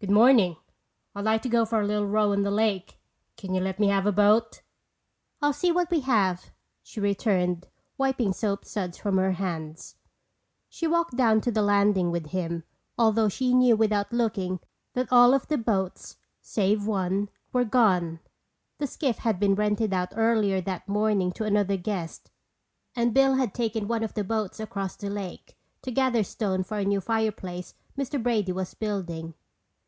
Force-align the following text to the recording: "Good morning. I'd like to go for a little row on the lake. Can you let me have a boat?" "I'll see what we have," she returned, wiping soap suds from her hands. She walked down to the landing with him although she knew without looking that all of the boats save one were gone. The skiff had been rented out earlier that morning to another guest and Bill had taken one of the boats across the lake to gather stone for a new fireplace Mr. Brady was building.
"Good 0.00 0.12
morning. 0.12 0.56
I'd 1.16 1.24
like 1.24 1.42
to 1.42 1.48
go 1.48 1.64
for 1.64 1.80
a 1.80 1.84
little 1.84 2.06
row 2.06 2.30
on 2.30 2.42
the 2.42 2.52
lake. 2.52 3.00
Can 3.36 3.52
you 3.52 3.60
let 3.60 3.80
me 3.80 3.88
have 3.88 4.06
a 4.06 4.12
boat?" 4.12 4.62
"I'll 5.42 5.52
see 5.52 5.72
what 5.72 5.90
we 5.90 5.98
have," 6.02 6.52
she 6.84 7.00
returned, 7.00 7.66
wiping 7.98 8.32
soap 8.32 8.64
suds 8.64 8.96
from 8.96 9.16
her 9.18 9.32
hands. 9.32 9.96
She 10.68 10.86
walked 10.86 11.16
down 11.16 11.40
to 11.40 11.50
the 11.50 11.62
landing 11.62 12.12
with 12.12 12.26
him 12.28 12.62
although 12.96 13.28
she 13.28 13.52
knew 13.52 13.74
without 13.76 14.12
looking 14.12 14.60
that 14.92 15.08
all 15.12 15.34
of 15.34 15.48
the 15.48 15.58
boats 15.58 16.14
save 16.40 16.86
one 16.86 17.28
were 17.52 17.64
gone. 17.64 18.20
The 18.78 18.86
skiff 18.86 19.18
had 19.18 19.40
been 19.40 19.56
rented 19.56 19.92
out 19.92 20.12
earlier 20.14 20.60
that 20.60 20.88
morning 20.88 21.32
to 21.32 21.44
another 21.44 21.76
guest 21.76 22.30
and 22.94 23.12
Bill 23.12 23.34
had 23.34 23.52
taken 23.52 23.88
one 23.88 24.04
of 24.04 24.14
the 24.14 24.22
boats 24.22 24.60
across 24.60 24.94
the 24.94 25.10
lake 25.10 25.58
to 25.82 25.90
gather 25.90 26.22
stone 26.22 26.62
for 26.62 26.78
a 26.78 26.84
new 26.84 27.00
fireplace 27.00 27.74
Mr. 27.98 28.22
Brady 28.22 28.52
was 28.52 28.72
building. 28.74 29.34